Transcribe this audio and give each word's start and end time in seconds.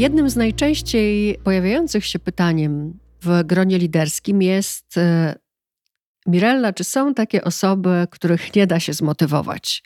Jednym 0.00 0.30
z 0.30 0.36
najczęściej 0.36 1.38
pojawiających 1.44 2.06
się 2.06 2.18
pytaniem 2.18 2.98
w 3.22 3.42
gronie 3.44 3.78
liderskim 3.78 4.42
jest 4.42 4.98
e, 4.98 5.34
Mirella, 6.26 6.72
czy 6.72 6.84
są 6.84 7.14
takie 7.14 7.44
osoby, 7.44 8.06
których 8.10 8.54
nie 8.54 8.66
da 8.66 8.80
się 8.80 8.92
zmotywować? 8.92 9.82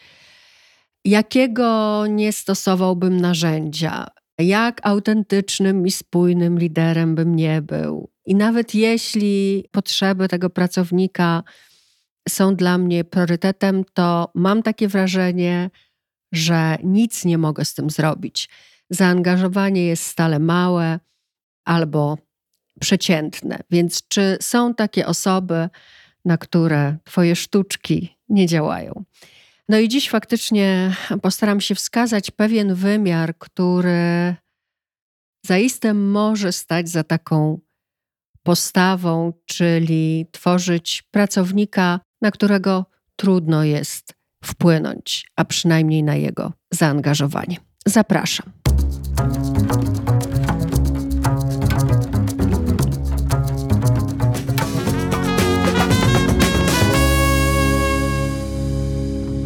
Jakiego 1.05 2.05
nie 2.07 2.33
stosowałbym 2.33 3.20
narzędzia? 3.20 4.07
Jak 4.39 4.87
autentycznym 4.87 5.87
i 5.87 5.91
spójnym 5.91 6.59
liderem 6.59 7.15
bym 7.15 7.37
nie 7.37 7.62
był? 7.62 8.11
I 8.27 8.35
nawet 8.35 8.75
jeśli 8.75 9.65
potrzeby 9.70 10.29
tego 10.29 10.51
pracownika 10.51 11.42
są 12.29 12.57
dla 12.57 12.79
mnie 12.79 13.05
priorytetem, 13.05 13.85
to 13.95 14.31
mam 14.35 14.62
takie 14.62 14.89
wrażenie, 14.89 15.70
że 16.33 16.79
nic 16.85 17.25
nie 17.25 17.39
mogę 17.39 17.65
z 17.65 17.75
tym 17.75 17.91
zrobić. 17.91 18.48
Zaangażowanie 18.91 19.87
jest 19.87 20.07
stale 20.07 20.39
małe 20.39 21.01
albo 21.65 22.19
przeciętne. 22.81 23.59
Więc 23.71 24.09
czy 24.09 24.39
są 24.41 24.75
takie 24.75 25.07
osoby, 25.07 25.69
na 26.25 26.39
które 26.39 26.97
Twoje 27.05 27.37
sztuczki 27.37 28.17
nie 28.29 28.47
działają? 28.47 29.05
No 29.69 29.79
i 29.79 29.89
dziś 29.89 30.11
faktycznie 30.11 30.97
postaram 31.23 31.61
się 31.61 31.75
wskazać 31.75 32.31
pewien 32.31 32.75
wymiar, 32.75 33.39
który 33.39 34.35
zaiste 35.47 35.95
może 35.95 36.53
stać 36.53 36.89
za 36.89 37.05
taką 37.05 37.61
postawą, 38.43 39.33
czyli 39.45 40.27
tworzyć 40.33 41.03
pracownika, 41.11 42.01
na 42.23 42.31
którego 42.31 42.87
trudno 43.17 43.65
jest 43.65 44.15
wpłynąć, 44.45 45.27
a 45.37 45.45
przynajmniej 45.45 46.03
na 46.03 46.15
jego 46.15 46.53
zaangażowanie. 46.71 47.57
Zapraszam. 47.87 48.64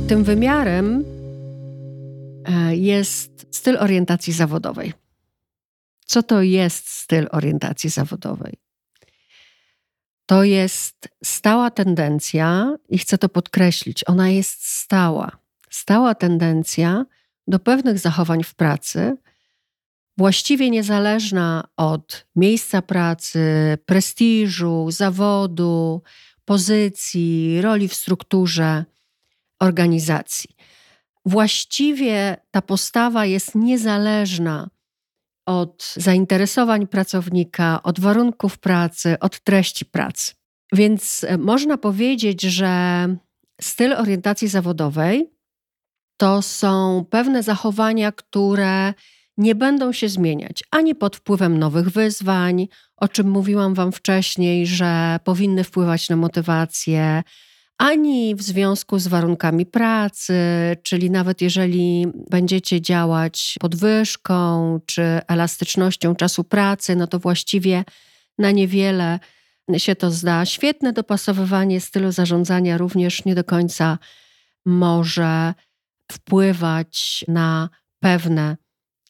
Tym 0.08 0.24
wymiarem 0.24 1.04
e, 2.44 2.76
jest 2.76 3.46
styl 3.50 3.76
orientacji 3.76 4.32
zawodowej. 4.32 4.92
Co 6.04 6.22
to 6.22 6.42
jest 6.42 6.88
styl 6.88 7.28
orientacji 7.30 7.90
zawodowej? 7.90 8.54
To 10.26 10.44
jest 10.44 11.08
stała 11.24 11.70
tendencja, 11.70 12.76
i 12.88 12.98
chcę 12.98 13.18
to 13.18 13.28
podkreślić, 13.28 14.04
ona 14.06 14.28
jest 14.28 14.66
stała. 14.66 15.30
Stała 15.70 16.14
tendencja 16.14 17.04
do 17.48 17.58
pewnych 17.58 17.98
zachowań 17.98 18.42
w 18.42 18.54
pracy, 18.54 19.16
właściwie 20.18 20.70
niezależna 20.70 21.64
od 21.76 22.26
miejsca 22.36 22.82
pracy, 22.82 23.40
prestiżu, 23.86 24.90
zawodu, 24.90 26.02
pozycji, 26.44 27.60
roli 27.62 27.88
w 27.88 27.94
strukturze 27.94 28.84
organizacji. 29.60 30.50
Właściwie 31.24 32.36
ta 32.50 32.62
postawa 32.62 33.26
jest 33.26 33.54
niezależna 33.54 34.70
od 35.46 35.94
zainteresowań 35.96 36.86
pracownika, 36.86 37.82
od 37.82 38.00
warunków 38.00 38.58
pracy, 38.58 39.18
od 39.18 39.40
treści 39.40 39.84
pracy. 39.84 40.32
Więc 40.72 41.26
można 41.38 41.78
powiedzieć, 41.78 42.42
że 42.42 43.06
styl 43.60 43.92
orientacji 43.92 44.48
zawodowej 44.48 45.30
to 46.16 46.42
są 46.42 47.04
pewne 47.10 47.42
zachowania, 47.42 48.12
które 48.12 48.94
nie 49.38 49.54
będą 49.54 49.92
się 49.92 50.08
zmieniać 50.08 50.64
ani 50.70 50.94
pod 50.94 51.16
wpływem 51.16 51.58
nowych 51.58 51.90
wyzwań, 51.90 52.68
o 52.96 53.08
czym 53.08 53.30
mówiłam 53.30 53.74
Wam 53.74 53.92
wcześniej, 53.92 54.66
że 54.66 55.20
powinny 55.24 55.64
wpływać 55.64 56.08
na 56.08 56.16
motywację, 56.16 57.22
ani 57.78 58.34
w 58.34 58.42
związku 58.42 58.98
z 58.98 59.08
warunkami 59.08 59.66
pracy, 59.66 60.34
czyli 60.82 61.10
nawet 61.10 61.42
jeżeli 61.42 62.06
będziecie 62.30 62.80
działać 62.80 63.54
podwyżką 63.60 64.80
czy 64.86 65.02
elastycznością 65.28 66.14
czasu 66.14 66.44
pracy, 66.44 66.96
no 66.96 67.06
to 67.06 67.18
właściwie 67.18 67.84
na 68.38 68.50
niewiele 68.50 69.18
się 69.76 69.96
to 69.96 70.10
zda. 70.10 70.46
Świetne 70.46 70.92
dopasowywanie 70.92 71.80
stylu 71.80 72.12
zarządzania 72.12 72.78
również 72.78 73.24
nie 73.24 73.34
do 73.34 73.44
końca 73.44 73.98
może 74.66 75.54
wpływać 76.12 77.24
na 77.28 77.68
pewne 78.00 78.56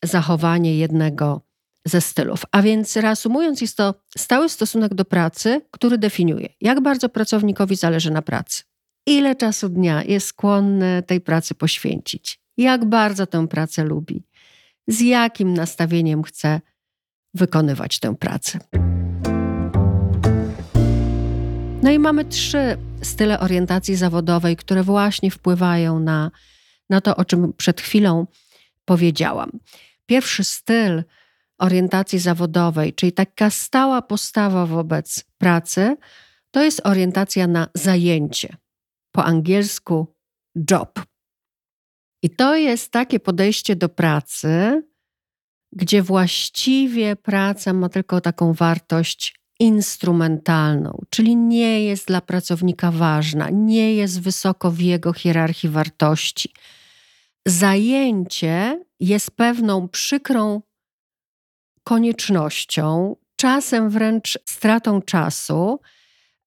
zachowanie 0.03 0.77
jednego 0.77 1.41
ze 1.85 2.01
stylów. 2.01 2.43
A 2.53 2.63
więc 2.63 2.97
reasumując, 2.97 3.61
jest 3.61 3.77
to 3.77 3.95
stały 4.19 4.49
stosunek 4.49 4.95
do 4.95 5.05
pracy, 5.05 5.61
który 5.71 5.99
definiuje, 5.99 6.49
jak 6.61 6.81
bardzo 6.81 7.09
pracownikowi 7.09 7.77
zależy 7.77 8.11
na 8.11 8.23
pracy, 8.23 8.63
ile 9.07 9.37
czasu 9.37 9.69
dnia 9.69 10.03
jest 10.03 10.27
skłonny 10.27 11.03
tej 11.07 11.21
pracy 11.21 11.55
poświęcić, 11.55 12.41
jak 12.57 12.85
bardzo 12.85 13.27
tę 13.27 13.49
pracę 13.49 13.85
lubi, 13.85 14.25
z 14.87 15.01
jakim 15.01 15.55
nastawieniem 15.55 16.23
chce 16.23 16.61
wykonywać 17.35 17.99
tę 17.99 18.17
pracę. 18.17 18.59
No 21.83 21.91
i 21.91 21.99
mamy 21.99 22.25
trzy 22.25 22.77
style 23.03 23.41
orientacji 23.41 23.97
zawodowej, 23.97 24.57
które 24.57 24.83
właśnie 24.83 25.31
wpływają 25.31 26.01
na, 26.01 26.31
na 26.91 27.01
to, 27.01 27.17
o 27.17 27.25
czym 27.25 27.53
przed 27.53 27.81
chwilą 27.81 28.27
powiedziałam. 28.85 29.51
Pierwszy 30.09 30.45
styl 30.45 31.05
orientacji 31.59 32.19
zawodowej, 32.19 32.95
czyli 32.95 33.13
taka 33.13 33.51
stała 33.51 34.03
postawa 34.03 34.67
wobec 34.67 35.25
pracy, 35.39 35.97
to 36.51 36.63
jest 36.63 36.81
orientacja 36.85 37.47
na 37.47 37.69
zajęcie. 37.75 38.57
Po 39.13 39.25
angielsku 39.25 40.15
job. 40.71 41.03
I 42.23 42.31
to 42.31 42.57
jest 42.57 42.93
takie 42.93 43.21
podejście 43.21 43.77
do 43.77 43.89
pracy, 43.89 44.83
gdzie 45.73 46.03
właściwie 46.03 47.17
praca 47.17 47.73
ma 47.73 47.89
tylko 47.89 48.21
taką 48.21 48.53
wartość 48.53 49.41
instrumentalną, 49.61 51.03
czyli 51.11 51.37
nie 51.37 51.85
jest 51.85 52.07
dla 52.07 52.21
pracownika 52.21 52.91
ważna, 52.91 53.51
nie 53.51 53.95
jest 53.95 54.21
wysoko 54.21 54.71
w 54.71 54.81
jego 54.81 55.13
hierarchii 55.13 55.69
wartości. 55.69 56.53
Zajęcie 57.49 58.85
jest 59.01 59.31
pewną 59.31 59.89
przykrą 59.89 60.63
koniecznością, 61.85 63.17
czasem 63.37 63.91
wręcz 63.91 64.39
stratą 64.49 65.03
czasu, 65.03 65.81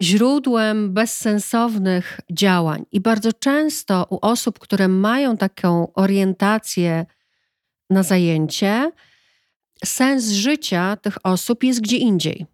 źródłem 0.01 0.93
bezsensownych 0.93 2.19
działań. 2.31 2.85
I 2.91 2.99
bardzo 2.99 3.33
często 3.33 4.07
u 4.09 4.17
osób, 4.21 4.59
które 4.59 4.87
mają 4.87 5.37
taką 5.37 5.93
orientację 5.93 7.05
na 7.89 8.03
zajęcie, 8.03 8.91
sens 9.85 10.29
życia 10.29 10.95
tych 10.95 11.25
osób 11.25 11.63
jest 11.63 11.81
gdzie 11.81 11.97
indziej. 11.97 12.45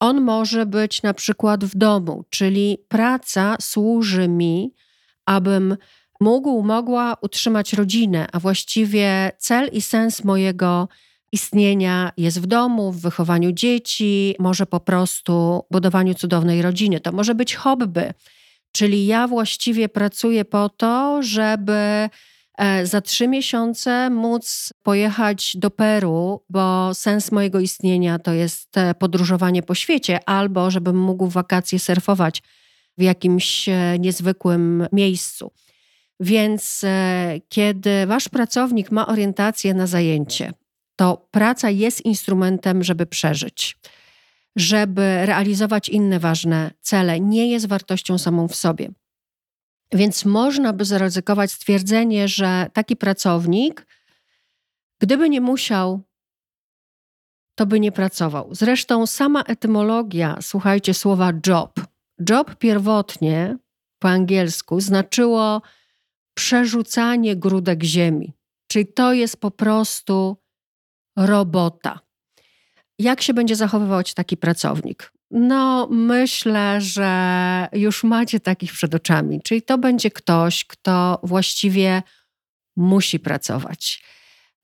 On 0.00 0.20
może 0.20 0.66
być 0.66 1.02
na 1.02 1.14
przykład 1.14 1.64
w 1.64 1.76
domu, 1.76 2.24
czyli 2.30 2.78
praca 2.88 3.56
służy 3.60 4.28
mi, 4.28 4.74
abym 5.26 5.76
mógł, 6.20 6.62
mogła 6.62 7.16
utrzymać 7.22 7.72
rodzinę, 7.72 8.26
a 8.32 8.40
właściwie 8.40 9.32
cel 9.38 9.68
i 9.72 9.82
sens 9.82 10.24
mojego 10.24 10.88
istnienia 11.32 12.12
jest 12.16 12.40
w 12.40 12.46
domu, 12.46 12.92
w 12.92 13.00
wychowaniu 13.00 13.52
dzieci, 13.52 14.34
może 14.38 14.66
po 14.66 14.80
prostu 14.80 15.62
budowaniu 15.70 16.14
cudownej 16.14 16.62
rodziny. 16.62 17.00
To 17.00 17.12
może 17.12 17.34
być 17.34 17.54
hobby, 17.54 18.12
czyli 18.72 19.06
ja 19.06 19.28
właściwie 19.28 19.88
pracuję 19.88 20.44
po 20.44 20.68
to, 20.68 21.22
żeby 21.22 22.08
e, 22.58 22.86
za 22.86 23.00
trzy 23.00 23.28
miesiące 23.28 24.10
móc 24.10 24.72
pojechać 24.82 25.56
do 25.56 25.70
Peru, 25.70 26.44
bo 26.48 26.94
sens 26.94 27.32
mojego 27.32 27.60
istnienia 27.60 28.18
to 28.18 28.32
jest 28.32 28.78
e, 28.78 28.94
podróżowanie 28.94 29.62
po 29.62 29.74
świecie, 29.74 30.20
albo 30.26 30.70
żebym 30.70 30.98
mógł 30.98 31.26
wakacje 31.26 31.78
surfować 31.78 32.42
w 32.98 33.02
jakimś 33.02 33.68
e, 33.68 33.96
niezwykłym 33.98 34.86
miejscu. 34.92 35.52
Więc 36.20 36.84
kiedy 37.48 38.06
wasz 38.06 38.28
pracownik 38.28 38.90
ma 38.90 39.06
orientację 39.06 39.74
na 39.74 39.86
zajęcie, 39.86 40.52
to 40.96 41.28
praca 41.30 41.70
jest 41.70 42.04
instrumentem, 42.04 42.84
żeby 42.84 43.06
przeżyć, 43.06 43.78
żeby 44.56 45.26
realizować 45.26 45.88
inne 45.88 46.18
ważne 46.18 46.70
cele, 46.80 47.20
nie 47.20 47.50
jest 47.50 47.66
wartością 47.66 48.18
samą 48.18 48.48
w 48.48 48.56
sobie. 48.56 48.88
Więc 49.92 50.24
można 50.24 50.72
by 50.72 50.84
zaryzykować 50.84 51.52
stwierdzenie, 51.52 52.28
że 52.28 52.66
taki 52.72 52.96
pracownik, 52.96 53.86
gdyby 55.00 55.28
nie 55.28 55.40
musiał, 55.40 56.02
to 57.54 57.66
by 57.66 57.80
nie 57.80 57.92
pracował. 57.92 58.48
Zresztą 58.54 59.06
sama 59.06 59.42
etymologia, 59.42 60.38
słuchajcie, 60.40 60.94
słowa 60.94 61.32
job. 61.46 61.80
Job 62.30 62.56
pierwotnie 62.56 63.58
po 63.98 64.08
angielsku 64.08 64.80
znaczyło 64.80 65.62
przerzucanie 66.38 67.36
grudek 67.36 67.82
ziemi. 67.82 68.32
Czyli 68.68 68.86
to 68.86 69.12
jest 69.12 69.40
po 69.40 69.50
prostu 69.50 70.36
robota. 71.16 72.00
Jak 72.98 73.22
się 73.22 73.34
będzie 73.34 73.56
zachowywać 73.56 74.14
taki 74.14 74.36
pracownik? 74.36 75.12
No, 75.30 75.88
myślę, 75.90 76.80
że 76.80 77.68
już 77.72 78.04
macie 78.04 78.40
takich 78.40 78.72
przed 78.72 78.94
oczami. 78.94 79.40
Czyli 79.44 79.62
to 79.62 79.78
będzie 79.78 80.10
ktoś, 80.10 80.64
kto 80.64 81.20
właściwie 81.22 82.02
musi 82.76 83.20
pracować 83.20 84.02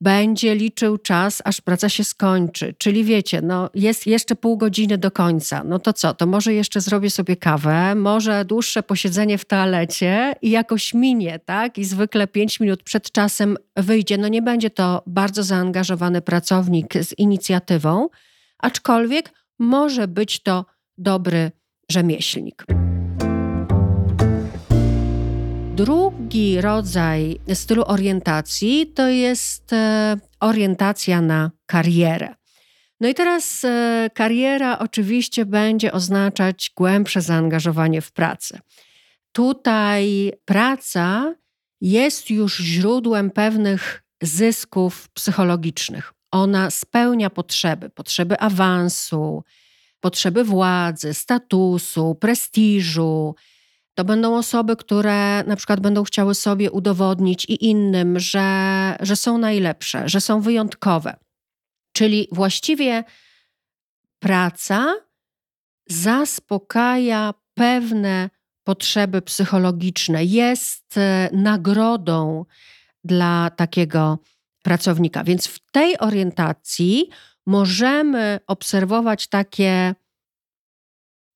będzie 0.05 0.55
liczył 0.55 0.99
czas, 0.99 1.43
aż 1.45 1.61
praca 1.61 1.89
się 1.89 2.05
skończy. 2.05 2.75
Czyli 2.79 3.05
wiecie, 3.05 3.43
no 3.43 3.71
jest 3.75 4.06
jeszcze 4.06 4.37
pół 4.37 4.56
godziny 4.56 4.99
do 4.99 5.11
końca. 5.11 5.65
No 5.65 5.79
to 5.79 5.93
co? 5.93 6.15
To 6.15 6.27
może 6.27 6.55
jeszcze 6.55 6.81
zrobię 6.81 7.11
sobie 7.11 7.37
kawę, 7.37 7.95
może 7.95 8.45
dłuższe 8.45 8.83
posiedzenie 8.83 9.39
w 9.39 9.45
toalecie 9.45 10.35
i 10.43 10.51
jakoś 10.51 10.95
minie, 10.95 11.39
tak? 11.39 11.79
I 11.79 11.85
zwykle 11.85 12.27
pięć 12.27 12.61
minut 12.61 12.83
przed 12.83 13.12
czasem 13.12 13.56
wyjdzie. 13.77 14.19
No 14.19 14.29
nie 14.29 14.43
będzie 14.43 14.71
to 14.71 15.03
bardzo 15.06 15.43
zaangażowany 15.43 16.23
pracownik 16.23 16.95
z 16.95 17.19
inicjatywą, 17.19 18.09
aczkolwiek 18.59 19.33
może 19.59 20.09
być 20.09 20.43
to 20.43 20.65
dobry 20.99 21.51
rzemieślnik. 21.91 22.65
Drugi 25.75 26.61
rodzaj 26.61 27.41
stylu 27.55 27.85
orientacji 27.87 28.87
to 28.87 29.09
jest 29.09 29.73
e, 29.73 30.17
orientacja 30.41 31.21
na 31.21 31.50
karierę. 31.67 32.35
No 33.00 33.09
i 33.09 33.15
teraz 33.15 33.65
e, 33.65 34.11
kariera 34.15 34.79
oczywiście 34.79 35.47
będzie 35.47 35.93
oznaczać 35.93 36.71
głębsze 36.76 37.21
zaangażowanie 37.21 38.00
w 38.00 38.12
pracę. 38.12 38.61
Tutaj 39.32 40.32
praca 40.44 41.35
jest 41.81 42.31
już 42.31 42.56
źródłem 42.59 43.31
pewnych 43.31 44.03
zysków 44.23 45.09
psychologicznych. 45.09 46.12
Ona 46.31 46.70
spełnia 46.70 47.31
potrzeby, 47.31 47.91
potrzeby 47.91 48.38
awansu, 48.38 49.44
potrzeby 50.00 50.44
władzy, 50.44 51.15
statusu, 51.15 52.15
prestiżu, 52.15 53.35
to 53.94 54.05
będą 54.05 54.37
osoby, 54.37 54.76
które 54.76 55.44
na 55.44 55.56
przykład 55.56 55.81
będą 55.81 56.05
chciały 56.05 56.35
sobie 56.35 56.70
udowodnić 56.70 57.44
i 57.44 57.67
innym, 57.67 58.19
że, 58.20 58.96
że 59.00 59.17
są 59.17 59.38
najlepsze, 59.38 60.08
że 60.08 60.20
są 60.20 60.41
wyjątkowe. 60.41 61.17
Czyli 61.93 62.29
właściwie 62.32 63.05
praca 64.19 64.94
zaspokaja 65.88 67.35
pewne 67.55 68.31
potrzeby 68.64 69.23
psychologiczne, 69.23 70.25
jest 70.25 70.96
e, 70.99 71.31
nagrodą 71.32 72.44
dla 73.05 73.50
takiego 73.50 74.19
pracownika. 74.62 75.25
Więc 75.25 75.46
w 75.46 75.70
tej 75.70 75.99
orientacji 75.99 77.08
możemy 77.46 78.41
obserwować 78.46 79.26
takie 79.26 79.94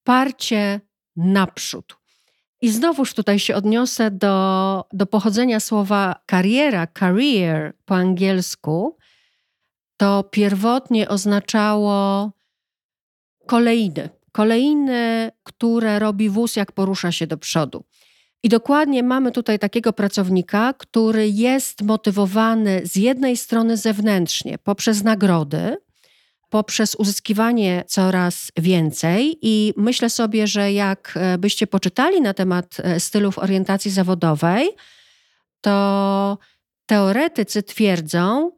parcie 0.04 0.80
naprzód. 1.16 1.97
I 2.60 2.70
znowuż 2.70 3.14
tutaj 3.14 3.38
się 3.38 3.54
odniosę 3.54 4.10
do, 4.10 4.84
do 4.92 5.06
pochodzenia 5.06 5.60
słowa 5.60 6.20
kariera, 6.26 6.86
career 6.86 7.72
po 7.84 7.94
angielsku. 7.94 8.96
To 9.96 10.22
pierwotnie 10.22 11.08
oznaczało 11.08 12.30
kolejny. 13.46 14.08
Kolejny, 14.32 15.30
które 15.42 15.98
robi 15.98 16.28
wóz, 16.28 16.56
jak 16.56 16.72
porusza 16.72 17.12
się 17.12 17.26
do 17.26 17.38
przodu. 17.38 17.84
I 18.42 18.48
dokładnie 18.48 19.02
mamy 19.02 19.32
tutaj 19.32 19.58
takiego 19.58 19.92
pracownika, 19.92 20.74
który 20.78 21.28
jest 21.28 21.82
motywowany 21.82 22.80
z 22.84 22.96
jednej 22.96 23.36
strony 23.36 23.76
zewnętrznie 23.76 24.58
poprzez 24.58 25.02
nagrody, 25.02 25.76
poprzez 26.50 26.94
uzyskiwanie 26.94 27.84
coraz 27.86 28.52
więcej. 28.56 29.38
I 29.42 29.74
myślę 29.76 30.10
sobie, 30.10 30.46
że 30.46 30.72
jak 30.72 31.14
e, 31.16 31.38
byście 31.38 31.66
poczytali 31.66 32.20
na 32.20 32.34
temat 32.34 32.76
e, 32.78 33.00
stylów 33.00 33.38
orientacji 33.38 33.90
zawodowej, 33.90 34.68
to 35.60 36.38
teoretycy 36.86 37.62
twierdzą, 37.62 38.52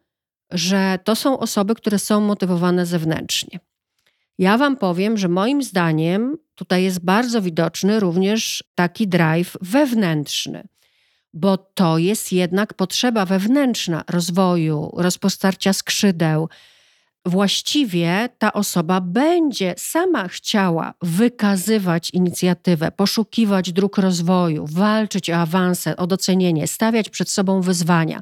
że 0.50 0.98
to 1.04 1.16
są 1.16 1.38
osoby, 1.38 1.74
które 1.74 1.98
są 1.98 2.20
motywowane 2.20 2.86
zewnętrznie. 2.86 3.60
Ja 4.38 4.58
Wam 4.58 4.76
powiem, 4.76 5.18
że 5.18 5.28
moim 5.28 5.62
zdaniem 5.62 6.36
tutaj 6.54 6.82
jest 6.82 7.04
bardzo 7.04 7.42
widoczny 7.42 8.00
również 8.00 8.64
taki 8.74 9.08
drive 9.08 9.56
wewnętrzny, 9.60 10.68
bo 11.32 11.56
to 11.56 11.98
jest 11.98 12.32
jednak 12.32 12.74
potrzeba 12.74 13.26
wewnętrzna 13.26 14.04
rozwoju, 14.08 14.90
rozpostarcia 14.96 15.72
skrzydeł, 15.72 16.48
właściwie 17.26 18.28
ta 18.38 18.52
osoba 18.52 19.00
będzie 19.00 19.74
sama 19.78 20.28
chciała 20.28 20.94
wykazywać 21.02 22.10
inicjatywę, 22.10 22.90
poszukiwać 22.90 23.72
dróg 23.72 23.98
rozwoju, 23.98 24.66
walczyć 24.66 25.30
o 25.30 25.36
awanse, 25.36 25.96
o 25.96 26.06
docenienie, 26.06 26.66
stawiać 26.66 27.10
przed 27.10 27.30
sobą 27.30 27.60
wyzwania. 27.60 28.20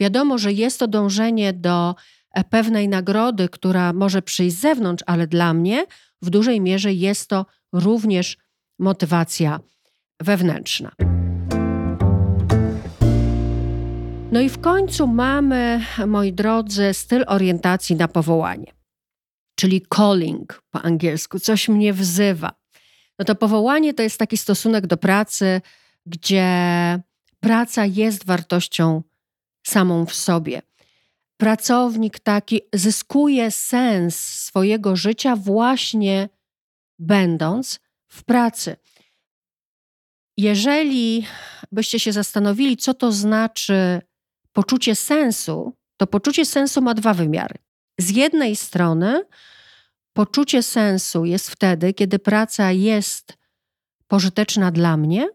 Wiadomo, 0.00 0.38
że 0.38 0.52
jest 0.52 0.78
to 0.78 0.88
dążenie 0.88 1.52
do 1.52 1.94
e, 2.30 2.44
pewnej 2.44 2.88
nagrody, 2.88 3.48
która 3.48 3.92
może 3.92 4.22
przyjść 4.22 4.56
z 4.56 4.60
zewnątrz, 4.60 5.04
ale 5.06 5.26
dla 5.26 5.54
mnie 5.54 5.86
w 6.22 6.30
dużej 6.30 6.60
mierze 6.60 6.92
jest 6.92 7.28
to 7.28 7.46
również 7.72 8.36
motywacja 8.78 9.60
wewnętrzna. 10.20 10.90
No 14.34 14.40
i 14.40 14.48
w 14.48 14.60
końcu 14.60 15.06
mamy, 15.06 15.84
moi 16.06 16.32
drodzy, 16.32 16.94
styl 16.94 17.24
orientacji 17.26 17.96
na 17.96 18.08
powołanie, 18.08 18.72
czyli 19.56 19.86
calling 19.96 20.62
po 20.70 20.82
angielsku, 20.82 21.38
coś 21.38 21.68
mnie 21.68 21.92
wzywa. 21.92 22.52
No 23.18 23.24
to 23.24 23.34
powołanie 23.34 23.94
to 23.94 24.02
jest 24.02 24.18
taki 24.18 24.36
stosunek 24.36 24.86
do 24.86 24.96
pracy, 24.96 25.60
gdzie 26.06 26.48
praca 27.40 27.86
jest 27.86 28.26
wartością 28.26 29.02
samą 29.66 30.06
w 30.06 30.14
sobie. 30.14 30.62
Pracownik 31.36 32.18
taki 32.18 32.60
zyskuje 32.72 33.50
sens 33.50 34.16
swojego 34.18 34.96
życia 34.96 35.36
właśnie 35.36 36.28
będąc 36.98 37.80
w 38.08 38.24
pracy. 38.24 38.76
Jeżeli 40.36 41.26
byście 41.72 42.00
się 42.00 42.12
zastanowili, 42.12 42.76
co 42.76 42.94
to 42.94 43.12
znaczy 43.12 44.00
poczucie 44.54 44.94
sensu, 44.94 45.76
to 45.96 46.06
poczucie 46.06 46.44
sensu 46.44 46.82
ma 46.82 46.94
dwa 46.94 47.14
wymiary. 47.14 47.54
Z 48.00 48.10
jednej 48.10 48.56
strony, 48.56 49.24
poczucie 50.12 50.62
sensu 50.62 51.24
jest 51.24 51.50
wtedy, 51.50 51.94
kiedy 51.94 52.18
praca 52.18 52.72
jest 52.72 53.38
pożyteczna 54.08 54.70
dla 54.70 54.96
mnie, 54.96 55.28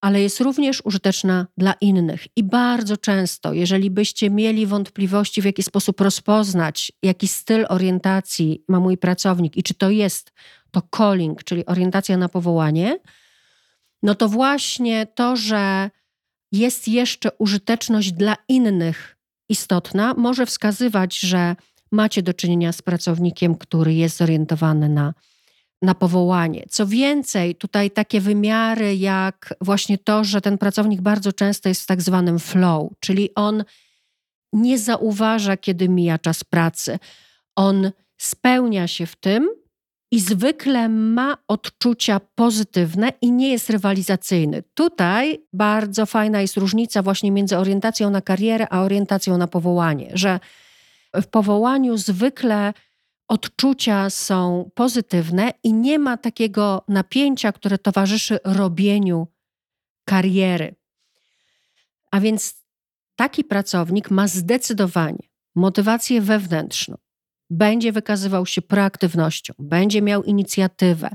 ale 0.00 0.20
jest 0.20 0.40
również 0.40 0.82
użyteczna 0.84 1.46
dla 1.56 1.74
innych. 1.80 2.26
I 2.36 2.42
bardzo 2.42 2.96
często, 2.96 3.52
jeżeli 3.52 3.90
byście 3.90 4.30
mieli 4.30 4.66
wątpliwości, 4.66 5.42
w 5.42 5.44
jaki 5.44 5.62
sposób 5.62 6.00
rozpoznać, 6.00 6.92
jaki 7.02 7.28
styl 7.28 7.66
orientacji 7.68 8.64
ma 8.68 8.80
mój 8.80 8.98
pracownik 8.98 9.56
i 9.56 9.62
czy 9.62 9.74
to 9.74 9.90
jest 9.90 10.32
to 10.70 10.82
calling, 10.96 11.44
czyli 11.44 11.66
orientacja 11.66 12.16
na 12.16 12.28
powołanie, 12.28 12.98
no 14.02 14.14
to 14.14 14.28
właśnie 14.28 15.06
to, 15.06 15.36
że 15.36 15.90
jest 16.52 16.88
jeszcze 16.88 17.30
użyteczność 17.38 18.12
dla 18.12 18.36
innych 18.48 19.16
istotna, 19.48 20.14
może 20.14 20.46
wskazywać, 20.46 21.18
że 21.20 21.56
macie 21.92 22.22
do 22.22 22.34
czynienia 22.34 22.72
z 22.72 22.82
pracownikiem, 22.82 23.54
który 23.54 23.94
jest 23.94 24.16
zorientowany 24.16 24.88
na, 24.88 25.14
na 25.82 25.94
powołanie. 25.94 26.64
Co 26.70 26.86
więcej, 26.86 27.54
tutaj 27.54 27.90
takie 27.90 28.20
wymiary 28.20 28.96
jak 28.96 29.54
właśnie 29.60 29.98
to, 29.98 30.24
że 30.24 30.40
ten 30.40 30.58
pracownik 30.58 31.00
bardzo 31.00 31.32
często 31.32 31.68
jest 31.68 31.82
w 31.82 31.86
tak 31.86 32.02
zwanym 32.02 32.38
flow, 32.38 32.92
czyli 33.00 33.34
on 33.34 33.64
nie 34.52 34.78
zauważa, 34.78 35.56
kiedy 35.56 35.88
mija 35.88 36.18
czas 36.18 36.44
pracy. 36.44 36.98
On 37.56 37.90
spełnia 38.18 38.88
się 38.88 39.06
w 39.06 39.16
tym 39.16 39.63
i 40.14 40.20
zwykle 40.20 40.88
ma 40.88 41.36
odczucia 41.48 42.20
pozytywne 42.34 43.12
i 43.20 43.32
nie 43.32 43.50
jest 43.50 43.70
rywalizacyjny. 43.70 44.62
Tutaj 44.74 45.44
bardzo 45.52 46.06
fajna 46.06 46.40
jest 46.40 46.56
różnica 46.56 47.02
właśnie 47.02 47.30
między 47.30 47.58
orientacją 47.58 48.10
na 48.10 48.20
karierę 48.20 48.66
a 48.70 48.82
orientacją 48.82 49.38
na 49.38 49.46
powołanie, 49.46 50.10
że 50.12 50.40
w 51.14 51.26
powołaniu 51.26 51.96
zwykle 51.96 52.72
odczucia 53.28 54.10
są 54.10 54.70
pozytywne 54.74 55.52
i 55.62 55.72
nie 55.72 55.98
ma 55.98 56.16
takiego 56.16 56.84
napięcia, 56.88 57.52
które 57.52 57.78
towarzyszy 57.78 58.38
robieniu 58.44 59.26
kariery. 60.04 60.74
A 62.10 62.20
więc 62.20 62.54
taki 63.16 63.44
pracownik 63.44 64.10
ma 64.10 64.28
zdecydowanie 64.28 65.28
motywację 65.54 66.20
wewnętrzną, 66.20 66.96
będzie 67.54 67.92
wykazywał 67.92 68.46
się 68.46 68.62
proaktywnością, 68.62 69.54
będzie 69.58 70.02
miał 70.02 70.22
inicjatywę, 70.22 71.10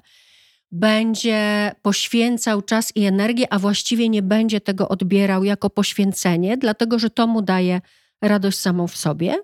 będzie 0.71 1.71
poświęcał 1.81 2.61
czas 2.61 2.95
i 2.95 3.05
energię, 3.05 3.53
a 3.53 3.59
właściwie 3.59 4.09
nie 4.09 4.21
będzie 4.21 4.61
tego 4.61 4.89
odbierał 4.89 5.43
jako 5.43 5.69
poświęcenie, 5.69 6.57
dlatego 6.57 6.99
że 6.99 7.09
to 7.09 7.27
mu 7.27 7.41
daje 7.41 7.81
radość 8.21 8.59
samą 8.59 8.87
w 8.87 8.97
sobie. 8.97 9.35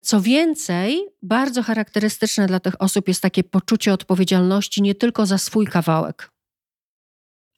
Co 0.00 0.20
więcej, 0.20 1.00
bardzo 1.22 1.62
charakterystyczne 1.62 2.46
dla 2.46 2.60
tych 2.60 2.82
osób 2.82 3.08
jest 3.08 3.20
takie 3.20 3.44
poczucie 3.44 3.92
odpowiedzialności 3.92 4.82
nie 4.82 4.94
tylko 4.94 5.26
za 5.26 5.38
swój 5.38 5.66
kawałek, 5.66 6.30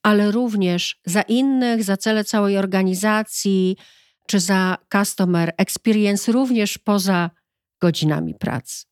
ale 0.03 0.31
również 0.31 1.01
za 1.07 1.23
innych, 1.23 1.85
za 1.85 1.97
cele 1.97 2.25
całej 2.25 2.59
organizacji, 2.59 3.77
czy 4.27 4.41
za 4.41 4.77
customer 4.93 5.53
experience, 5.59 6.33
również 6.33 6.79
poza 6.79 7.31
godzinami 7.85 8.35
pracy. 8.35 8.85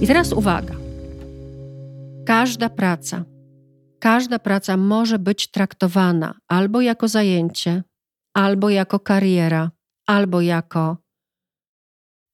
I 0.00 0.06
teraz 0.06 0.32
uwaga. 0.32 0.74
Każda 2.26 2.68
praca, 2.68 3.24
każda 3.98 4.38
praca 4.38 4.76
może 4.76 5.18
być 5.18 5.50
traktowana 5.50 6.34
albo 6.48 6.80
jako 6.80 7.08
zajęcie, 7.08 7.82
albo 8.34 8.70
jako 8.70 9.00
kariera, 9.00 9.70
albo 10.06 10.40
jako 10.40 10.96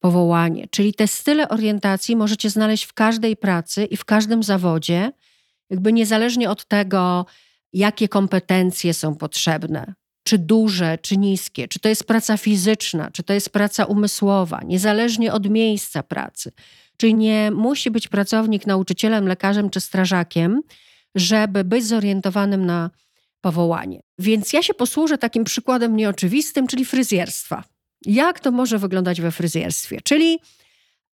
powołanie. 0.01 0.69
Czyli 0.71 0.95
te 0.95 1.07
style 1.07 1.49
orientacji 1.49 2.17
możecie 2.17 2.51
znaleźć 2.51 2.85
w 2.85 2.93
każdej 2.93 3.37
pracy 3.37 3.85
i 3.85 3.97
w 3.97 4.05
każdym 4.05 4.43
zawodzie, 4.43 5.13
jakby 5.71 5.93
niezależnie 5.93 6.51
od 6.51 6.65
tego, 6.65 7.27
jakie 7.73 8.09
kompetencje 8.09 8.95
są 8.95 9.15
potrzebne, 9.15 9.95
czy 10.25 10.39
duże, 10.39 10.99
czy 11.03 11.17
niskie, 11.17 11.69
czy 11.69 11.81
to 11.81 11.89
jest 11.89 12.05
praca 12.05 12.37
fizyczna, 12.37 13.11
czy 13.11 13.23
to 13.23 13.33
jest 13.33 13.51
praca 13.51 13.85
umysłowa, 13.85 14.61
niezależnie 14.65 15.33
od 15.33 15.51
miejsca 15.51 16.03
pracy. 16.03 16.53
Czyli 16.97 17.15
nie 17.15 17.51
musi 17.51 17.91
być 17.91 18.09
pracownik 18.09 18.67
nauczycielem, 18.67 19.29
lekarzem 19.29 19.71
czy 19.71 19.81
strażakiem, 19.81 20.63
żeby 21.15 21.65
być 21.65 21.85
zorientowanym 21.85 22.67
na 22.67 22.91
powołanie. 23.41 24.01
Więc 24.19 24.53
ja 24.53 24.63
się 24.63 24.75
posłużę 24.75 25.19
takim 25.19 25.45
przykładem 25.45 25.97
nieoczywistym, 25.97 26.67
czyli 26.67 26.85
fryzjerstwa. 26.85 27.65
Jak 28.07 28.41
to 28.41 28.51
może 28.51 28.79
wyglądać 28.79 29.21
we 29.21 29.31
fryzjerstwie? 29.31 30.01
Czyli 30.05 30.39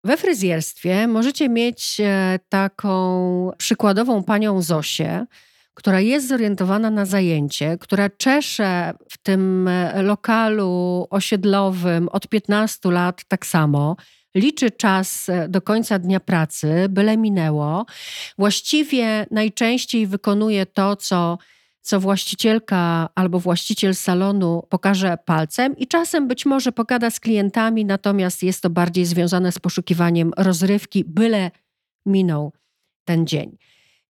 we 0.06 0.16
fryzjerstwie 0.16 1.08
możecie 1.08 1.48
mieć 1.48 2.00
e, 2.00 2.38
taką 2.48 3.50
przykładową 3.58 4.22
panią 4.22 4.62
Zosię, 4.62 5.26
która 5.74 6.00
jest 6.00 6.28
zorientowana 6.28 6.90
na 6.90 7.06
zajęcie, 7.06 7.78
która 7.80 8.10
czesze 8.10 8.92
w 9.10 9.18
tym 9.18 9.68
e, 9.68 10.02
lokalu 10.02 11.06
osiedlowym 11.10 12.08
od 12.08 12.28
15 12.28 12.90
lat 12.90 13.24
tak 13.28 13.46
samo, 13.46 13.96
liczy 14.34 14.70
czas 14.70 15.28
e, 15.28 15.48
do 15.48 15.62
końca 15.62 15.98
dnia 15.98 16.20
pracy, 16.20 16.86
byle 16.88 17.16
minęło. 17.16 17.86
Właściwie 18.38 19.26
najczęściej 19.30 20.06
wykonuje 20.06 20.66
to, 20.66 20.96
co 20.96 21.38
co 21.86 22.00
właścicielka 22.00 23.08
albo 23.14 23.40
właściciel 23.40 23.94
salonu 23.94 24.62
pokaże 24.68 25.18
palcem 25.24 25.76
i 25.76 25.86
czasem 25.86 26.28
być 26.28 26.46
może 26.46 26.72
pogada 26.72 27.10
z 27.10 27.20
klientami, 27.20 27.84
natomiast 27.84 28.42
jest 28.42 28.62
to 28.62 28.70
bardziej 28.70 29.04
związane 29.04 29.52
z 29.52 29.58
poszukiwaniem 29.58 30.32
rozrywki, 30.36 31.04
byle 31.04 31.50
minął 32.06 32.52
ten 33.04 33.26
dzień. 33.26 33.56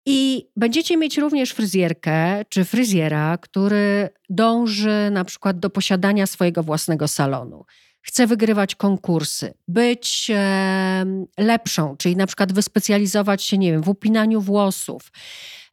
I 0.06 0.48
będziecie 0.56 0.96
mieć 0.96 1.18
również 1.18 1.50
fryzjerkę 1.52 2.44
czy 2.48 2.64
fryzjera, 2.64 3.38
który 3.38 4.08
dąży 4.30 5.08
na 5.12 5.24
przykład 5.24 5.58
do 5.58 5.70
posiadania 5.70 6.26
swojego 6.26 6.62
własnego 6.62 7.08
salonu. 7.08 7.64
Chce 8.00 8.26
wygrywać 8.26 8.74
konkursy, 8.74 9.54
być 9.68 10.30
e, 10.34 11.06
lepszą, 11.38 11.96
czyli 11.96 12.16
na 12.16 12.26
przykład 12.26 12.52
wyspecjalizować 12.52 13.42
się, 13.42 13.58
nie 13.58 13.72
wiem, 13.72 13.82
w 13.82 13.88
upinaniu 13.88 14.40
włosów, 14.40 15.10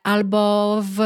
albo 0.03 0.81
w 0.83 0.99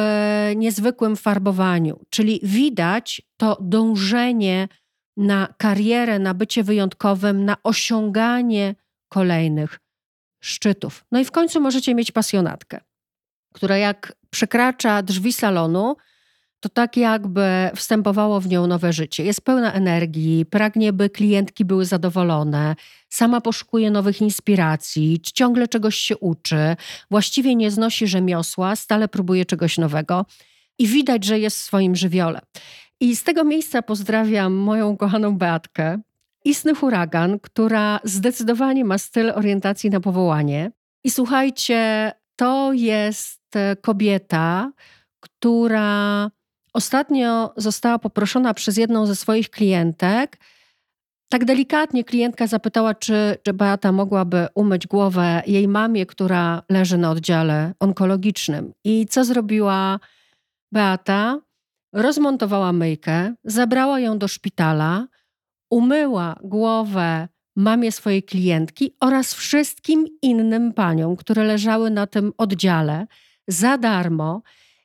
niezwykłym 0.55 1.15
farbowaniu. 1.15 1.99
Czyli 2.09 2.39
widać 2.43 3.21
to 3.37 3.57
dążenie 3.61 4.67
na 5.17 5.53
karierę, 5.57 6.19
na 6.19 6.33
bycie 6.33 6.63
wyjątkowym, 6.63 7.45
na 7.45 7.57
osiąganie 7.63 8.75
kolejnych 9.09 9.79
szczytów. 10.43 11.05
No 11.11 11.19
i 11.19 11.25
w 11.25 11.31
końcu 11.31 11.61
możecie 11.61 11.95
mieć 11.95 12.11
pasjonatkę, 12.11 12.79
która 13.53 13.77
jak 13.77 14.13
przekracza 14.29 15.03
drzwi 15.03 15.33
salonu, 15.33 15.95
to 16.59 16.69
tak 16.69 16.97
jakby 16.97 17.69
wstępowało 17.75 18.39
w 18.39 18.47
nią 18.47 18.67
nowe 18.67 18.93
życie. 18.93 19.23
Jest 19.23 19.41
pełna 19.41 19.73
energii, 19.73 20.45
pragnie, 20.45 20.93
by 20.93 21.09
klientki 21.09 21.65
były 21.65 21.85
zadowolone, 21.85 22.75
sama 23.09 23.41
poszukuje 23.41 23.91
nowych 23.91 24.21
inspiracji, 24.21 25.19
ciągle 25.33 25.67
czegoś 25.67 25.95
się 25.95 26.17
uczy, 26.17 26.75
właściwie 27.11 27.55
nie 27.55 27.71
znosi 27.71 28.07
rzemiosła, 28.07 28.75
stale 28.75 29.07
próbuje 29.07 29.45
czegoś 29.45 29.77
nowego 29.77 30.25
i 30.79 30.87
widać, 30.87 31.25
że 31.25 31.39
jest 31.39 31.57
w 31.57 31.61
swoim 31.61 31.95
żywiole. 31.95 32.41
I 32.99 33.15
z 33.15 33.23
tego 33.23 33.43
miejsca 33.43 33.81
pozdrawiam 33.81 34.53
moją 34.53 34.97
kochaną 34.97 35.37
Beatkę, 35.37 36.01
istny 36.45 36.75
huragan, 36.75 37.39
która 37.39 37.99
zdecydowanie 38.03 38.85
ma 38.85 38.97
styl 38.97 39.31
orientacji 39.35 39.89
na 39.89 39.99
powołanie. 39.99 40.71
I 41.03 41.11
słuchajcie, 41.11 42.11
to 42.35 42.73
jest 42.73 43.41
kobieta, 43.81 44.71
która 45.19 46.29
Ostatnio 46.77 47.53
została 47.57 47.99
poproszona 47.99 48.53
przez 48.53 48.77
jedną 48.77 49.05
ze 49.05 49.15
swoich 49.15 49.49
klientek. 49.49 50.37
Tak 51.29 51.45
delikatnie 51.45 52.03
klientka 52.03 52.47
zapytała, 52.47 52.93
czy, 52.95 53.37
czy 53.43 53.53
Beata 53.53 53.91
mogłaby 53.91 54.47
umyć 54.55 54.87
głowę 54.87 55.41
jej 55.47 55.67
mamie, 55.67 56.05
która 56.05 56.63
leży 56.69 56.97
na 56.97 57.11
oddziale 57.11 57.73
onkologicznym. 57.79 58.73
I 58.83 59.05
co 59.05 59.25
zrobiła 59.25 59.99
Beata? 60.71 61.39
Rozmontowała 61.93 62.73
myjkę, 62.73 63.33
zabrała 63.43 63.99
ją 63.99 64.17
do 64.17 64.27
szpitala, 64.27 65.07
umyła 65.69 66.35
głowę 66.43 67.27
mamie 67.55 67.91
swojej 67.91 68.23
klientki 68.23 68.95
oraz 68.99 69.33
wszystkim 69.33 70.07
innym 70.21 70.73
paniom, 70.73 71.15
które 71.15 71.43
leżały 71.43 71.89
na 71.89 72.07
tym 72.07 72.33
oddziale 72.37 73.07
za 73.47 73.77
darmo. 73.77 74.41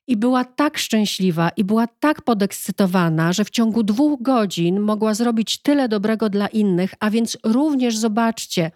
I 0.07 0.17
była 0.17 0.45
tak 0.45 0.79
szczęśliwa 0.79 1.51
i 1.57 1.65
była 1.65 1.87
tak 1.87 2.23
podekscytowana, 2.23 3.33
że 3.33 3.45
w 3.45 3.51
ciągu 3.51 3.83
dwóch 3.83 4.23
godzin 4.23 4.81
mogła 4.81 5.15
zrobić 5.15 5.63
tyle 5.63 5.89
dobrego 5.89 6.29
dla 6.29 6.47
innych, 6.47 6.95
a 7.01 7.11
więc 7.11 7.39
również 7.45 7.97
zobaczcie, 7.97 8.71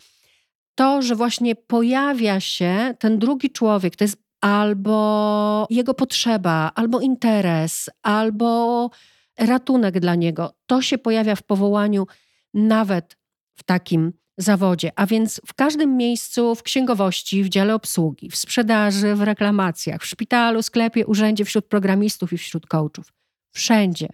to, 0.74 1.02
że 1.02 1.16
właśnie 1.16 1.54
pojawia 1.54 2.40
się 2.40 2.94
ten 2.98 3.18
drugi 3.18 3.50
człowiek, 3.50 3.96
to 3.96 4.04
jest 4.04 4.22
albo 4.40 5.66
jego 5.70 5.94
potrzeba, 5.94 6.72
albo 6.74 7.00
interes, 7.00 7.90
albo 8.02 8.90
ratunek 9.38 10.00
dla 10.00 10.14
niego. 10.14 10.52
To 10.66 10.82
się 10.82 10.98
pojawia 10.98 11.36
w 11.36 11.42
powołaniu 11.42 12.06
nawet 12.54 13.16
w 13.54 13.62
takim 13.62 14.12
zawodzie, 14.38 14.92
a 14.96 15.06
więc 15.06 15.40
w 15.46 15.54
każdym 15.54 15.96
miejscu, 15.96 16.54
w 16.54 16.62
księgowości, 16.62 17.44
w 17.44 17.48
dziale 17.48 17.74
obsługi, 17.74 18.30
w 18.30 18.36
sprzedaży, 18.36 19.14
w 19.14 19.22
reklamacjach, 19.22 20.02
w 20.02 20.06
szpitalu, 20.06 20.62
sklepie, 20.62 21.06
urzędzie, 21.06 21.44
wśród 21.44 21.66
programistów 21.66 22.32
i 22.32 22.38
wśród 22.38 22.66
coachów. 22.66 23.12
Wszędzie 23.54 24.08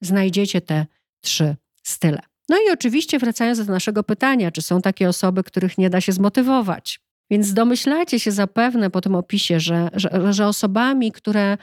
znajdziecie 0.00 0.60
te 0.60 0.86
trzy 1.20 1.56
style. 1.82 2.20
No 2.48 2.56
i 2.56 2.72
oczywiście 2.72 3.18
wracając 3.18 3.66
do 3.66 3.72
naszego 3.72 4.02
pytania, 4.02 4.50
czy 4.50 4.62
są 4.62 4.82
takie 4.82 5.08
osoby, 5.08 5.42
których 5.42 5.78
nie 5.78 5.90
da 5.90 6.00
się 6.00 6.12
zmotywować? 6.12 7.00
Więc 7.30 7.52
domyślacie 7.52 8.20
się 8.20 8.32
zapewne 8.32 8.90
po 8.90 9.00
tym 9.00 9.14
opisie, 9.14 9.60
że, 9.60 9.88
że, 9.94 10.32
że 10.32 10.46
osobami, 10.46 11.12
które 11.12 11.58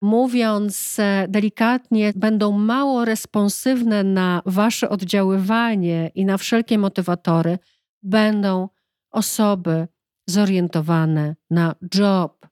mówiąc 0.00 0.96
e, 0.98 1.26
delikatnie, 1.28 2.12
będą 2.16 2.52
mało 2.52 3.04
responsywne 3.04 4.04
na 4.04 4.42
wasze 4.46 4.88
oddziaływanie 4.88 6.10
i 6.14 6.24
na 6.24 6.38
wszelkie 6.38 6.78
motywatory, 6.78 7.58
będą 8.02 8.68
osoby 9.10 9.88
zorientowane 10.26 11.36
na 11.50 11.74
job, 11.94 12.46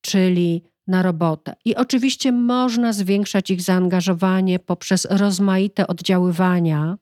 czyli 0.00 0.64
na 0.86 1.02
robotę. 1.02 1.54
I 1.64 1.76
oczywiście 1.76 2.32
można 2.32 2.92
zwiększać 2.92 3.50
ich 3.50 3.62
zaangażowanie 3.62 4.58
poprzez 4.58 5.06
rozmaite 5.10 5.86
oddziaływania. 5.86 6.96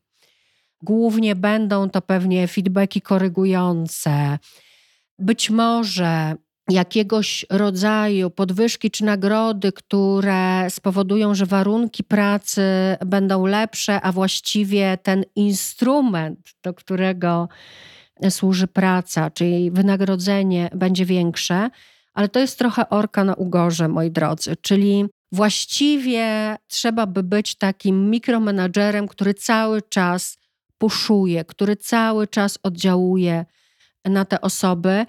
Głównie 0.82 1.36
będą 1.36 1.90
to 1.90 2.02
pewnie 2.02 2.48
feedbacki 2.48 3.00
korygujące, 3.00 4.38
być 5.18 5.50
może 5.50 6.36
jakiegoś 6.70 7.46
rodzaju 7.50 8.30
podwyżki 8.30 8.90
czy 8.90 9.04
nagrody, 9.04 9.72
które 9.72 10.70
spowodują, 10.70 11.34
że 11.34 11.46
warunki 11.46 12.04
pracy 12.04 12.62
będą 13.06 13.46
lepsze, 13.46 14.00
a 14.00 14.12
właściwie 14.12 14.98
ten 15.02 15.24
instrument, 15.36 16.38
do 16.62 16.74
którego 16.74 17.48
służy 18.30 18.66
praca, 18.66 19.30
czyli 19.30 19.70
wynagrodzenie 19.70 20.70
będzie 20.74 21.04
większe, 21.04 21.70
ale 22.14 22.28
to 22.28 22.40
jest 22.40 22.58
trochę 22.58 22.88
orka 22.88 23.24
na 23.24 23.34
ugorze, 23.34 23.88
moi 23.88 24.10
drodzy, 24.10 24.56
czyli 24.56 25.04
właściwie 25.32 26.56
trzeba 26.66 27.06
by 27.06 27.22
być 27.22 27.54
takim 27.54 28.10
mikromenadżerem, 28.10 29.08
który 29.08 29.34
cały 29.34 29.82
czas 29.82 30.38
puszuje, 30.78 31.44
który 31.44 31.76
cały 31.76 32.26
czas 32.26 32.58
oddziałuje 32.62 33.44
na 34.04 34.24
te 34.24 34.40
osoby 34.40 35.06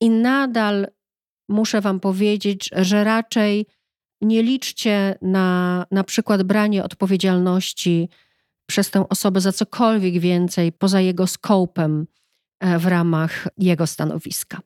i 0.00 0.10
nadal 0.10 0.86
muszę 1.48 1.80
Wam 1.80 2.00
powiedzieć, 2.00 2.70
że 2.76 3.04
raczej 3.04 3.66
nie 4.20 4.42
liczcie 4.42 5.18
na 5.22 5.86
na 5.90 6.04
przykład 6.04 6.42
branie 6.42 6.84
odpowiedzialności 6.84 8.08
przez 8.66 8.90
tę 8.90 9.08
osobę 9.08 9.40
za 9.40 9.52
cokolwiek 9.52 10.18
więcej 10.18 10.72
poza 10.72 11.00
jego 11.00 11.26
skopem 11.26 12.06
e, 12.60 12.78
w 12.78 12.86
ramach 12.86 13.48
jego 13.58 13.86
stanowiska. 13.86 14.58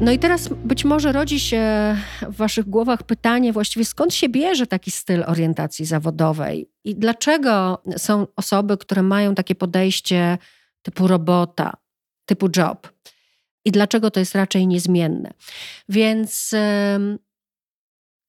No 0.00 0.12
i 0.12 0.18
teraz 0.18 0.48
być 0.48 0.84
może 0.84 1.12
rodzi 1.12 1.40
się 1.40 1.96
w 2.22 2.36
Waszych 2.36 2.68
głowach 2.68 3.02
pytanie, 3.02 3.52
właściwie 3.52 3.84
skąd 3.84 4.14
się 4.14 4.28
bierze 4.28 4.66
taki 4.66 4.90
styl 4.90 5.24
orientacji 5.26 5.84
zawodowej 5.84 6.70
i 6.84 6.94
dlaczego 6.94 7.82
są 7.96 8.26
osoby, 8.36 8.76
które 8.76 9.02
mają 9.02 9.34
takie 9.34 9.54
podejście 9.54 10.38
typu 10.82 11.06
robota, 11.06 11.72
typu 12.26 12.48
job 12.56 12.92
i 13.64 13.72
dlaczego 13.72 14.10
to 14.10 14.20
jest 14.20 14.34
raczej 14.34 14.66
niezmienne. 14.66 15.30
Więc 15.88 16.54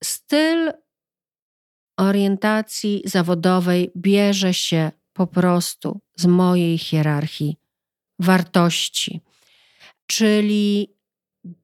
styl 0.03 0.71
orientacji 1.97 3.01
zawodowej 3.05 3.91
bierze 3.97 4.53
się 4.53 4.91
po 5.13 5.27
prostu 5.27 5.99
z 6.15 6.25
mojej 6.25 6.77
hierarchii 6.77 7.57
wartości, 8.19 9.21
czyli 10.07 10.95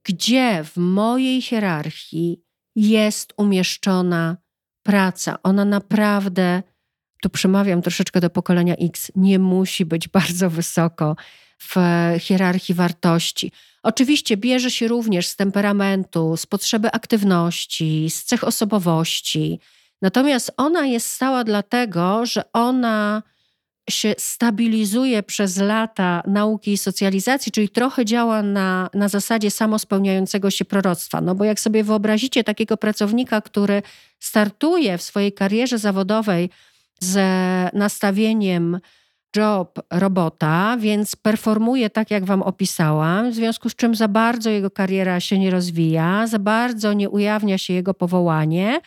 gdzie 0.04 0.64
w 0.64 0.78
mojej 0.78 1.42
hierarchii 1.42 2.42
jest 2.76 3.34
umieszczona 3.38 4.38
praca. 4.84 5.38
Ona 5.44 5.66
naprawdę, 5.66 6.64
tu 7.22 7.30
przemawiam 7.30 7.82
troszeczkę 7.82 8.20
do 8.22 8.30
pokolenia 8.30 8.76
X, 8.76 9.12
nie 9.16 9.40
musi 9.40 9.86
być 9.86 10.08
bardzo 10.08 10.50
wysoko 10.50 11.16
w 11.62 11.76
hierarchii 12.20 12.76
wartości. 12.76 13.52
Oczywiście 13.84 14.38
bierze 14.38 14.72
się 14.72 14.88
również 14.88 15.28
z 15.28 15.36
temperamentu, 15.36 16.38
z 16.38 16.46
potrzeby 16.46 16.92
aktywności, 16.92 18.10
z 18.10 18.24
cech 18.24 18.44
osobowości. 18.44 19.60
Natomiast 20.02 20.52
ona 20.58 20.86
jest 20.86 21.10
stała 21.10 21.44
dlatego, 21.44 22.26
że 22.26 22.52
ona 22.54 23.24
się 23.90 24.16
stabilizuje 24.18 25.24
przez 25.24 25.58
lata 25.58 26.24
nauki 26.28 26.72
i 26.72 26.78
socjalizacji, 26.78 27.52
czyli 27.52 27.70
trochę 27.70 28.06
działa 28.06 28.44
na, 28.44 28.90
na 28.94 29.10
zasadzie 29.10 29.52
samospełniającego 29.52 30.52
się 30.52 30.66
proroctwa. 30.66 31.22
No 31.22 31.36
bo 31.36 31.44
jak 31.44 31.60
sobie 31.60 31.84
wyobrazicie 31.84 32.44
takiego 32.44 32.78
pracownika, 32.78 33.42
który 33.42 33.82
startuje 34.20 34.98
w 34.98 35.02
swojej 35.02 35.34
karierze 35.34 35.78
zawodowej 35.78 36.50
z 37.00 37.18
nastawieniem 37.74 38.80
job 39.36 39.80
robota, 39.92 40.78
więc 40.80 41.16
performuje 41.16 41.90
tak, 41.90 42.12
jak 42.12 42.26
Wam 42.26 42.42
opisałam, 42.42 43.32
w 43.32 43.36
związku 43.36 43.70
z 43.70 43.76
czym 43.76 43.96
za 43.96 44.08
bardzo 44.08 44.50
jego 44.50 44.72
kariera 44.72 45.20
się 45.20 45.40
nie 45.40 45.52
rozwija, 45.52 46.28
za 46.28 46.40
bardzo 46.40 46.94
nie 46.94 47.10
ujawnia 47.10 47.58
się 47.58 47.74
jego 47.74 47.94
powołanie, 47.94 48.82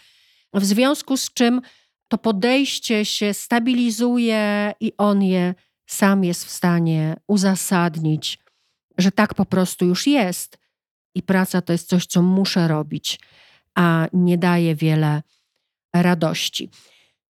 w 0.54 0.64
związku 0.64 1.16
z 1.16 1.32
czym 1.32 1.60
to 2.08 2.18
podejście 2.18 3.04
się 3.04 3.34
stabilizuje 3.34 4.74
i 4.80 4.92
on 4.98 5.22
je 5.22 5.54
sam 5.86 6.24
jest 6.24 6.44
w 6.44 6.50
stanie 6.50 7.16
uzasadnić, 7.26 8.38
że 8.98 9.12
tak 9.12 9.34
po 9.34 9.44
prostu 9.44 9.86
już 9.86 10.06
jest 10.06 10.58
i 11.14 11.22
praca 11.22 11.62
to 11.62 11.72
jest 11.72 11.88
coś, 11.88 12.06
co 12.06 12.22
muszę 12.22 12.68
robić, 12.68 13.20
a 13.74 14.08
nie 14.12 14.38
daje 14.38 14.74
wiele 14.74 15.22
radości. 15.94 16.70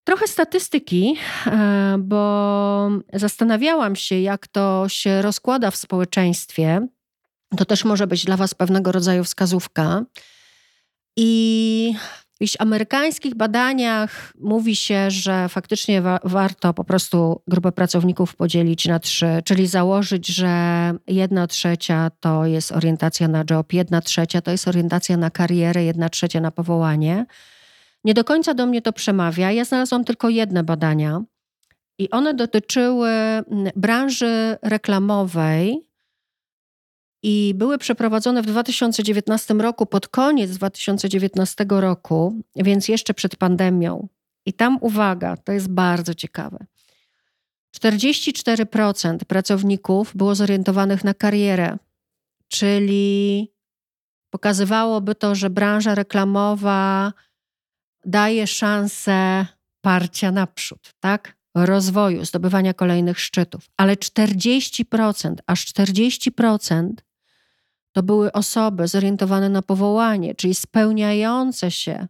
Trochę 0.04 0.26
statystyki, 0.26 1.16
e, 1.46 1.96
bo 1.98 2.90
zastanawiałam 3.12 3.96
się, 3.96 4.20
jak 4.20 4.46
to 4.46 4.84
się 4.88 5.22
rozkłada 5.22 5.70
w 5.70 5.76
społeczeństwie. 5.76 6.86
To 7.56 7.64
też 7.64 7.84
może 7.84 8.06
być 8.06 8.24
dla 8.24 8.36
Was 8.36 8.54
pewnego 8.54 8.92
rodzaju 8.92 9.24
wskazówka. 9.24 10.04
I 11.16 11.94
w 12.40 12.46
amerykańskich 12.58 13.34
badaniach 13.34 14.32
mówi 14.40 14.76
się, 14.76 15.10
że 15.10 15.48
faktycznie 15.48 16.02
wa 16.02 16.18
warto 16.24 16.74
po 16.74 16.84
prostu 16.84 17.42
grupę 17.48 17.72
pracowników 17.72 18.36
podzielić 18.36 18.86
na 18.86 18.98
trzy, 18.98 19.26
czyli 19.44 19.66
założyć, 19.66 20.26
że 20.26 20.54
jedna 21.06 21.46
trzecia 21.46 22.10
to 22.20 22.46
jest 22.46 22.72
orientacja 22.72 23.28
na 23.28 23.44
job, 23.50 23.72
jedna 23.72 24.00
trzecia 24.00 24.40
to 24.40 24.50
jest 24.50 24.68
orientacja 24.68 25.16
na 25.16 25.30
karierę, 25.30 25.84
jedna 25.84 26.08
trzecia 26.08 26.40
na 26.40 26.50
powołanie. 26.50 27.26
Nie 28.04 28.14
do 28.14 28.24
końca 28.24 28.54
do 28.54 28.66
mnie 28.66 28.82
to 28.82 28.92
przemawia. 28.92 29.52
Ja 29.52 29.64
znalazłam 29.64 30.04
tylko 30.04 30.28
jedne 30.28 30.64
badania 30.64 31.22
i 31.98 32.10
one 32.10 32.34
dotyczyły 32.34 33.08
mm, 33.10 33.72
branży 33.76 34.56
reklamowej 34.62 35.86
i 37.22 37.54
były 37.56 37.78
przeprowadzone 37.78 38.42
w 38.42 38.46
2019 38.46 39.54
roku, 39.54 39.86
pod 39.86 40.08
koniec 40.08 40.50
2019 40.50 41.66
roku, 41.68 42.42
więc 42.56 42.88
jeszcze 42.88 43.14
przed 43.14 43.36
pandemią. 43.36 44.08
I 44.46 44.52
tam 44.52 44.78
uwaga, 44.80 45.36
to 45.36 45.52
jest 45.52 45.68
bardzo 45.68 46.14
ciekawe. 46.14 46.66
44% 47.76 49.18
pracowników 49.18 50.16
było 50.16 50.34
zorientowanych 50.34 51.04
na 51.04 51.14
karierę, 51.14 51.76
czyli 52.48 53.52
pokazywałoby 54.30 55.14
to, 55.14 55.34
że 55.34 55.50
branża 55.50 55.94
reklamowa 55.94 57.12
daje 58.06 58.46
szansę 58.46 59.46
parcia 59.80 60.32
naprzód, 60.32 60.94
tak? 61.00 61.36
Rozwoju, 61.54 62.24
zdobywania 62.24 62.74
kolejnych 62.74 63.20
szczytów. 63.20 63.70
Ale 63.76 63.94
40%, 63.94 65.34
aż 65.46 65.66
40% 65.66 66.90
to 67.92 68.02
były 68.02 68.32
osoby 68.32 68.88
zorientowane 68.88 69.48
na 69.48 69.62
powołanie, 69.62 70.34
czyli 70.34 70.54
spełniające 70.54 71.70
się 71.70 72.06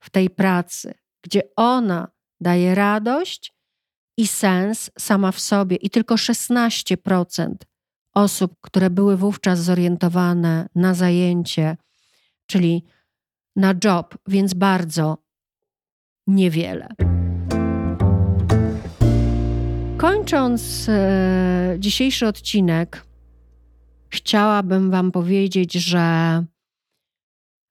w 0.00 0.10
tej 0.10 0.30
pracy, 0.30 0.94
gdzie 1.22 1.42
ona 1.56 2.08
daje 2.40 2.74
radość 2.74 3.54
i 4.16 4.26
sens 4.26 4.90
sama 4.98 5.32
w 5.32 5.40
sobie, 5.40 5.76
i 5.76 5.90
tylko 5.90 6.14
16% 6.14 7.54
osób, 8.14 8.54
które 8.60 8.90
były 8.90 9.16
wówczas 9.16 9.58
zorientowane 9.58 10.68
na 10.74 10.94
zajęcie, 10.94 11.76
czyli 12.46 12.84
na 13.58 13.74
job, 13.84 14.18
więc 14.28 14.54
bardzo 14.54 15.18
niewiele. 16.26 16.88
Kończąc 19.96 20.88
e, 20.88 21.76
dzisiejszy 21.78 22.26
odcinek, 22.26 23.06
chciałabym 24.08 24.90
Wam 24.90 25.12
powiedzieć, 25.12 25.72
że 25.72 26.44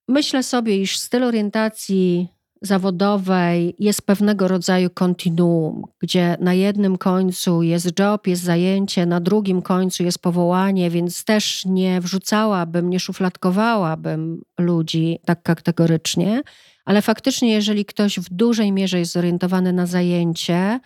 myślę 0.07 0.43
sobie, 0.43 0.77
iż 0.77 0.97
styl 0.97 1.23
orientacji 1.23 2.36
zawodowej 2.61 3.75
jest 3.79 4.01
pewnego 4.01 4.47
rodzaju 4.47 4.89
kontinuum, 4.89 5.83
gdzie 5.99 6.37
na 6.39 6.53
jednym 6.53 6.97
końcu 6.97 7.63
jest 7.63 7.99
job, 7.99 8.27
jest 8.27 8.43
zajęcie, 8.43 9.05
na 9.05 9.19
drugim 9.19 9.61
końcu 9.61 10.03
jest 10.03 10.19
powołanie, 10.19 10.89
więc 10.89 11.23
też 11.23 11.65
nie 11.65 12.01
wrzucałabym, 12.01 12.89
nie 12.89 12.99
szufladkowałabym 12.99 14.41
ludzi 14.59 15.19
tak 15.25 15.43
kategorycznie, 15.43 16.41
ale 16.85 17.01
faktycznie, 17.01 17.53
jeżeli 17.53 17.85
ktoś 17.85 18.19
w 18.19 18.29
dużej 18.29 18.71
mierze 18.71 18.99
jest 18.99 19.11
zorientowany 19.11 19.73
na 19.73 19.85
zajęcie, 19.85 20.79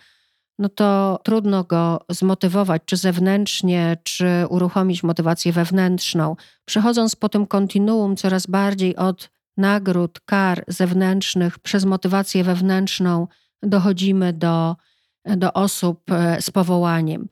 no 0.58 0.68
to 0.68 1.20
trudno 1.24 1.64
go 1.64 2.00
zmotywować, 2.08 2.82
czy 2.86 2.96
zewnętrznie, 2.96 3.96
czy 4.02 4.26
uruchomić 4.48 5.02
motywację 5.02 5.52
wewnętrzną. 5.52 6.36
Przechodząc 6.64 7.16
po 7.16 7.28
tym 7.28 7.46
kontinuum 7.46 8.16
coraz 8.16 8.46
bardziej 8.46 8.96
od 8.96 9.30
nagród, 9.56 10.20
kar 10.20 10.64
zewnętrznych 10.68 11.58
przez 11.58 11.84
motywację 11.84 12.44
wewnętrzną 12.44 13.28
dochodzimy 13.62 14.32
do, 14.32 14.76
do 15.24 15.52
osób 15.52 16.10
e, 16.10 16.42
z 16.42 16.50
powołaniem. 16.50 17.28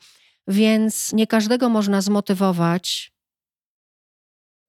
Więc 0.49 1.13
nie 1.13 1.27
każdego 1.27 1.69
można 1.69 2.01
zmotywować, 2.01 3.13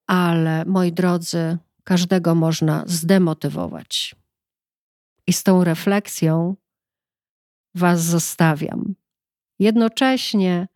ale 0.08 0.66
moi 0.66 0.92
drodzy, 0.92 1.58
każdego 1.84 2.36
można 2.36 2.84
zdemotywować. 2.88 4.16
I 5.28 5.34
z 5.34 5.44
tą 5.44 5.64
refleksją 5.64 6.56
Was 7.76 8.04
zostawiam. 8.04 8.96
Jednocześnie 9.60 10.68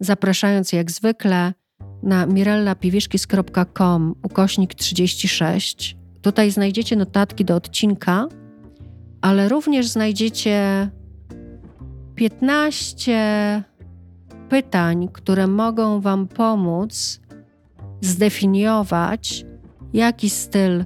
zapraszając 0.00 0.72
jak 0.72 0.90
zwykle 0.90 1.54
na 2.02 2.26
mirellapiwiszkis.com 2.26 4.14
ukośnik 4.22 4.74
36. 4.74 6.01
Tutaj 6.22 6.50
znajdziecie 6.50 6.96
notatki 6.96 7.44
do 7.44 7.56
odcinka, 7.56 8.26
ale 9.20 9.48
również 9.48 9.88
znajdziecie 9.88 10.90
15 12.14 13.64
pytań, 14.48 15.08
które 15.12 15.46
mogą 15.46 16.00
Wam 16.00 16.28
pomóc 16.28 17.20
zdefiniować, 18.00 19.44
jaki 19.92 20.30
styl 20.30 20.84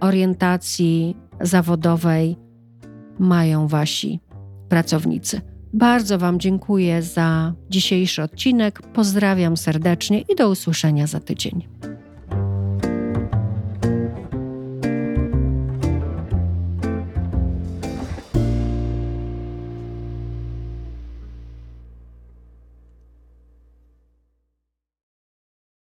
orientacji 0.00 1.16
zawodowej 1.40 2.36
mają 3.18 3.68
Wasi 3.68 4.20
pracownicy. 4.68 5.40
Bardzo 5.72 6.18
Wam 6.18 6.40
dziękuję 6.40 7.02
za 7.02 7.54
dzisiejszy 7.70 8.22
odcinek. 8.22 8.82
Pozdrawiam 8.82 9.56
serdecznie 9.56 10.20
i 10.20 10.36
do 10.36 10.48
usłyszenia 10.50 11.06
za 11.06 11.20
tydzień. 11.20 11.68